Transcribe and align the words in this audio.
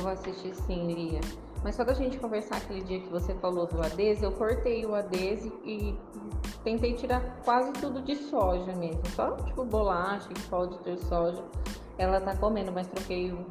Eu 0.00 0.04
vou 0.04 0.12
assistir 0.12 0.54
sim, 0.54 0.86
Lia. 0.86 1.20
Mas 1.62 1.74
só 1.74 1.84
da 1.84 1.92
gente 1.92 2.16
conversar 2.16 2.56
aquele 2.56 2.80
dia 2.82 3.00
que 3.00 3.08
você 3.10 3.34
falou 3.34 3.66
do 3.66 3.82
adese, 3.82 4.24
eu 4.24 4.32
cortei 4.32 4.86
o 4.86 4.94
adese 4.94 5.52
e 5.62 5.94
tentei 6.64 6.94
tirar 6.94 7.20
quase 7.44 7.70
tudo 7.74 8.00
de 8.00 8.16
soja 8.16 8.74
mesmo. 8.76 9.06
Só 9.14 9.32
tipo 9.32 9.62
bolacha, 9.62 10.26
que 10.30 10.42
pode 10.44 10.78
ter 10.78 10.96
soja. 10.96 11.44
Ela 11.98 12.18
tá 12.18 12.34
comendo, 12.34 12.72
mas 12.72 12.86
troquei 12.86 13.30
o 13.30 13.44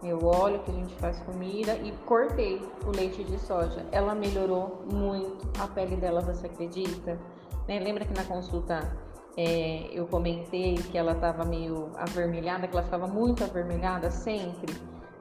meu 0.00 0.24
óleo 0.24 0.60
que 0.60 0.70
a 0.70 0.74
gente 0.74 0.94
faz 0.94 1.18
comida 1.22 1.74
e 1.78 1.90
cortei 2.06 2.62
o 2.86 2.90
leite 2.96 3.24
de 3.24 3.36
soja. 3.40 3.84
Ela 3.90 4.14
melhorou 4.14 4.84
muito 4.88 5.44
a 5.60 5.66
pele 5.66 5.96
dela, 5.96 6.20
você 6.20 6.46
acredita? 6.46 7.18
Né? 7.66 7.80
Lembra 7.80 8.04
que 8.04 8.14
na 8.14 8.22
consulta 8.22 8.96
é, 9.36 9.88
eu 9.90 10.06
comentei 10.06 10.76
que 10.76 10.96
ela 10.96 11.14
estava 11.14 11.44
meio 11.44 11.90
avermelhada, 11.96 12.68
que 12.68 12.76
ela 12.76 12.84
ficava 12.84 13.08
muito 13.08 13.42
avermelhada 13.42 14.08
sempre? 14.08 14.72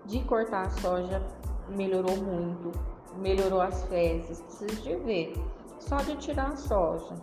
De 0.05 0.19
cortar 0.23 0.67
a 0.67 0.69
soja 0.69 1.21
melhorou 1.69 2.15
muito, 2.17 2.71
melhorou 3.17 3.61
as 3.61 3.83
fezes, 3.85 4.41
precisa 4.41 4.81
de 4.81 4.95
ver. 4.97 5.33
Só 5.79 5.97
de 5.97 6.15
tirar 6.17 6.49
a 6.49 6.55
soja, 6.55 7.15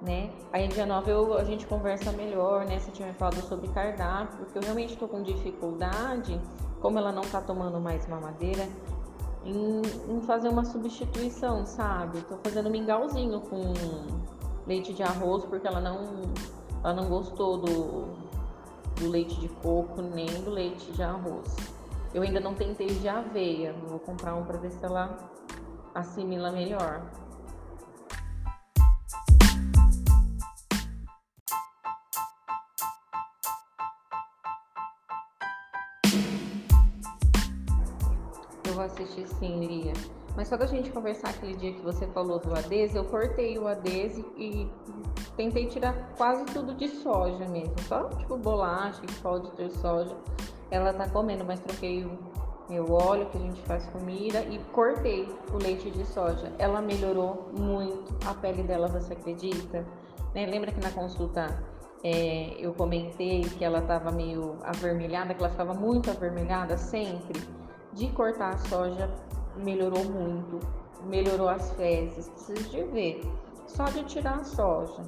né? 0.00 0.30
Aí 0.52 0.68
dia 0.68 0.86
9 0.86 1.10
eu, 1.10 1.34
a 1.34 1.44
gente 1.44 1.66
conversa 1.66 2.10
melhor, 2.12 2.64
né? 2.64 2.78
Você 2.78 2.90
tinha 2.90 3.12
falado 3.14 3.40
sobre 3.42 3.68
cardápio, 3.68 4.38
porque 4.38 4.58
eu 4.58 4.62
realmente 4.62 4.94
estou 4.94 5.08
com 5.08 5.22
dificuldade, 5.22 6.40
como 6.80 6.98
ela 6.98 7.12
não 7.12 7.22
está 7.22 7.40
tomando 7.40 7.80
mais 7.80 8.06
mamadeira, 8.06 8.66
em, 9.44 9.82
em, 10.08 10.20
fazer 10.22 10.48
uma 10.48 10.64
substituição, 10.64 11.64
sabe? 11.64 12.20
Tô 12.22 12.36
fazendo 12.38 12.68
mingauzinho 12.70 13.40
com 13.40 13.72
leite 14.66 14.92
de 14.92 15.02
arroz, 15.02 15.44
porque 15.44 15.66
ela 15.66 15.80
não, 15.80 16.00
ela 16.82 16.94
não 16.94 17.08
gostou 17.08 17.58
do, 17.58 18.08
do 18.96 19.08
leite 19.08 19.38
de 19.38 19.48
coco 19.48 20.02
nem 20.02 20.26
do 20.42 20.50
leite 20.50 20.90
de 20.92 21.02
arroz. 21.02 21.75
Eu 22.16 22.22
ainda 22.22 22.40
não 22.40 22.54
tentei 22.54 22.86
de 22.86 23.06
aveia, 23.06 23.74
vou 23.74 23.98
comprar 23.98 24.34
um 24.34 24.42
para 24.42 24.56
ver 24.56 24.70
se 24.70 24.82
ela 24.82 25.18
assimila 25.94 26.50
melhor. 26.50 27.02
Eu 38.64 38.72
vou 38.72 38.84
assistir 38.84 39.28
sim, 39.28 39.66
Lia. 39.66 39.92
Mas 40.34 40.48
só 40.48 40.56
da 40.56 40.64
gente 40.64 40.90
conversar 40.90 41.28
aquele 41.28 41.54
dia 41.56 41.74
que 41.74 41.82
você 41.82 42.06
falou 42.06 42.38
do 42.38 42.54
adese, 42.54 42.96
eu 42.96 43.04
cortei 43.04 43.58
o 43.58 43.68
adese 43.68 44.24
e 44.38 44.66
tentei 45.36 45.66
tirar 45.66 46.14
quase 46.16 46.46
tudo 46.46 46.72
de 46.72 46.88
soja 46.88 47.46
mesmo. 47.46 47.78
Só 47.86 48.08
tipo 48.08 48.38
bolacha, 48.38 49.02
que 49.02 49.14
pode 49.20 49.50
ter 49.50 49.70
soja 49.70 50.16
ela 50.70 50.92
tá 50.92 51.08
comendo, 51.08 51.44
mas 51.44 51.60
troquei 51.60 52.04
o 52.04 52.18
meu 52.68 52.92
óleo 52.92 53.26
que 53.26 53.38
a 53.38 53.40
gente 53.40 53.60
faz 53.62 53.86
comida 53.86 54.40
e 54.40 54.58
cortei 54.72 55.28
o 55.52 55.56
leite 55.56 55.90
de 55.90 56.04
soja. 56.04 56.52
Ela 56.58 56.80
melhorou 56.80 57.50
muito 57.56 58.14
a 58.26 58.34
pele 58.34 58.62
dela, 58.62 58.88
você 58.88 59.12
acredita? 59.12 59.86
Né? 60.34 60.46
Lembra 60.46 60.72
que 60.72 60.80
na 60.80 60.90
consulta 60.90 61.62
é, 62.02 62.56
eu 62.58 62.72
comentei 62.74 63.42
que 63.42 63.64
ela 63.64 63.80
tava 63.82 64.10
meio 64.10 64.56
avermelhada, 64.62 65.34
que 65.34 65.40
ela 65.40 65.50
ficava 65.50 65.74
muito 65.74 66.10
avermelhada 66.10 66.76
sempre? 66.76 67.40
De 67.92 68.08
cortar 68.08 68.54
a 68.54 68.58
soja 68.58 69.10
melhorou 69.56 70.04
muito, 70.04 70.60
melhorou 71.04 71.48
as 71.48 71.72
fezes, 71.72 72.28
precisa 72.28 72.68
de 72.68 72.82
ver. 72.84 73.20
Só 73.66 73.84
de 73.84 74.04
tirar 74.04 74.40
a 74.40 74.44
soja 74.44 75.02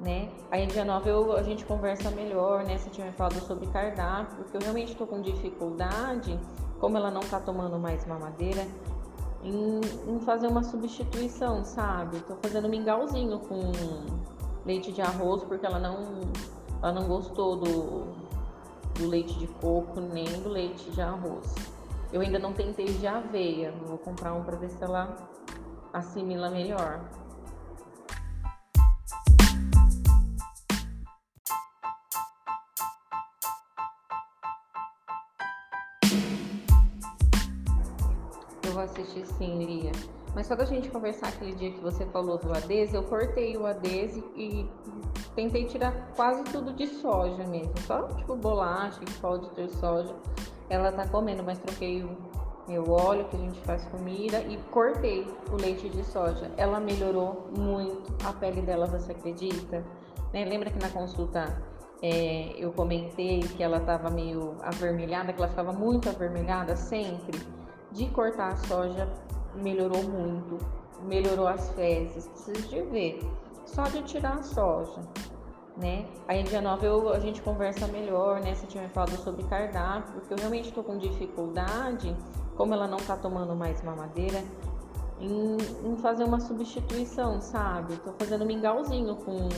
né? 0.00 0.30
Aí 0.50 0.66
dia 0.66 0.84
9 0.84 1.10
eu, 1.10 1.32
a 1.36 1.42
gente 1.42 1.64
conversa 1.64 2.10
melhor, 2.10 2.64
né? 2.64 2.78
Você 2.78 2.90
tinha 2.90 3.06
me 3.06 3.12
falado 3.12 3.40
sobre 3.40 3.66
cardápio, 3.66 4.36
porque 4.36 4.56
eu 4.56 4.60
realmente 4.60 4.92
estou 4.92 5.06
com 5.06 5.20
dificuldade, 5.20 6.38
como 6.78 6.96
ela 6.96 7.10
não 7.10 7.20
tá 7.20 7.40
tomando 7.40 7.78
mais 7.78 8.06
mamadeira, 8.06 8.66
em, 9.42 9.80
em 10.06 10.20
fazer 10.20 10.46
uma 10.46 10.62
substituição, 10.62 11.64
sabe? 11.64 12.20
Tô 12.20 12.36
fazendo 12.36 12.68
mingauzinho 12.68 13.38
com 13.40 13.72
leite 14.64 14.92
de 14.92 15.00
arroz, 15.00 15.42
porque 15.44 15.66
ela 15.66 15.78
não, 15.78 16.20
ela 16.82 16.92
não 16.92 17.06
gostou 17.06 17.56
do, 17.56 18.06
do 18.94 19.08
leite 19.08 19.38
de 19.38 19.46
coco 19.46 20.00
nem 20.00 20.26
do 20.42 20.48
leite 20.48 20.90
de 20.90 21.00
arroz. 21.00 21.54
Eu 22.12 22.20
ainda 22.20 22.38
não 22.38 22.52
tentei 22.52 22.86
de 22.86 23.06
aveia, 23.06 23.72
vou 23.86 23.98
comprar 23.98 24.32
um 24.32 24.42
para 24.42 24.56
ver 24.56 24.70
se 24.70 24.82
ela 24.82 25.14
assimila 25.92 26.50
melhor. 26.50 27.00
Eu 38.68 38.74
vou 38.74 38.82
assistir 38.82 39.26
sim, 39.26 39.64
Lia. 39.64 39.92
Mas 40.34 40.46
só 40.46 40.54
da 40.54 40.66
gente 40.66 40.90
conversar 40.90 41.28
aquele 41.28 41.54
dia 41.54 41.72
que 41.72 41.80
você 41.80 42.04
falou 42.04 42.36
do 42.36 42.52
adese, 42.52 42.94
eu 42.94 43.02
cortei 43.02 43.56
o 43.56 43.64
adese 43.64 44.22
e 44.36 44.68
tentei 45.34 45.64
tirar 45.64 46.12
quase 46.14 46.44
tudo 46.44 46.74
de 46.74 46.86
soja 46.86 47.46
mesmo. 47.46 47.72
Só 47.86 48.02
tipo 48.08 48.36
bolacha, 48.36 49.00
que 49.00 49.12
pode 49.14 49.48
ter 49.52 49.70
soja. 49.70 50.14
Ela 50.68 50.92
tá 50.92 51.08
comendo, 51.08 51.42
mas 51.42 51.58
troquei 51.58 52.02
o 52.02 52.14
meu 52.68 52.90
óleo 52.90 53.24
que 53.30 53.36
a 53.36 53.38
gente 53.38 53.58
faz 53.62 53.86
comida 53.86 54.42
e 54.42 54.58
cortei 54.70 55.26
o 55.50 55.56
leite 55.56 55.88
de 55.88 56.04
soja. 56.04 56.50
Ela 56.58 56.78
melhorou 56.78 57.48
muito 57.56 58.12
a 58.22 58.34
pele 58.34 58.60
dela, 58.60 58.84
você 58.84 59.12
acredita? 59.12 59.82
Né? 60.30 60.44
Lembra 60.44 60.70
que 60.70 60.78
na 60.78 60.90
consulta 60.90 61.58
é, 62.02 62.52
eu 62.58 62.70
comentei 62.72 63.40
que 63.40 63.62
ela 63.62 63.80
tava 63.80 64.10
meio 64.10 64.56
avermelhada, 64.60 65.32
que 65.32 65.40
ela 65.40 65.48
ficava 65.48 65.72
muito 65.72 66.10
avermelhada 66.10 66.76
sempre? 66.76 67.40
De 67.92 68.06
cortar 68.10 68.52
a 68.52 68.56
soja 68.56 69.08
melhorou 69.54 70.02
muito, 70.02 70.58
melhorou 71.02 71.46
as 71.46 71.70
fezes, 71.70 72.26
precisa 72.28 72.68
de 72.68 72.82
ver. 72.82 73.20
Só 73.66 73.84
de 73.84 74.02
tirar 74.02 74.34
a 74.34 74.42
soja, 74.42 75.00
né? 75.76 76.06
Aí 76.26 76.42
dia 76.42 76.60
9 76.60 76.86
eu, 76.86 77.12
a 77.12 77.18
gente 77.18 77.42
conversa 77.42 77.86
melhor, 77.86 78.40
né? 78.40 78.54
Me 78.74 78.88
falado 78.88 79.16
sobre 79.18 79.42
cardápio, 79.44 80.14
porque 80.14 80.34
eu 80.34 80.38
realmente 80.38 80.68
estou 80.68 80.82
com 80.82 80.96
dificuldade, 80.96 82.16
como 82.56 82.74
ela 82.74 82.86
não 82.86 82.98
tá 82.98 83.16
tomando 83.16 83.54
mais 83.54 83.82
mamadeira, 83.82 84.42
em, 85.20 85.56
em 85.84 85.96
fazer 85.96 86.24
uma 86.24 86.40
substituição, 86.40 87.40
sabe? 87.40 87.96
Tô 87.98 88.12
fazendo 88.12 88.46
mingauzinho 88.46 89.16
com 89.16 89.48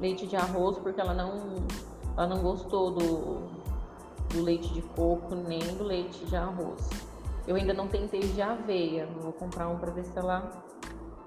leite 0.00 0.26
de 0.26 0.36
arroz, 0.36 0.78
porque 0.78 1.00
ela 1.00 1.14
não, 1.14 1.66
ela 2.16 2.26
não 2.26 2.42
gostou 2.42 2.92
do, 2.92 3.40
do 4.28 4.42
leite 4.42 4.72
de 4.72 4.82
coco 4.82 5.34
nem 5.34 5.60
do 5.76 5.84
leite 5.84 6.24
de 6.26 6.36
arroz. 6.36 6.88
Eu 7.46 7.54
ainda 7.54 7.72
não 7.72 7.86
tentei 7.86 8.20
de 8.20 8.42
aveia, 8.42 9.06
vou 9.06 9.32
comprar 9.32 9.68
um 9.68 9.78
para 9.78 9.92
ver 9.92 10.04
se 10.04 10.18
ela 10.18 10.50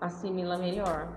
assimila 0.01 0.57
melhor. 0.57 1.07